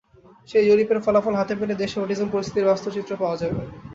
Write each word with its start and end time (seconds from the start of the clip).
সেই 0.49 0.65
জরিপের 0.69 0.99
ফলাফল 1.05 1.33
হাতে 1.37 1.53
পেলে 1.59 1.75
দেশে 1.81 1.97
অটিজম 1.99 2.27
পরিস্থিতির 2.31 2.69
বাস্তব 2.69 2.89
চিত্র 2.95 3.11
পাওয়া 3.21 3.37
যাবে। 3.41 3.61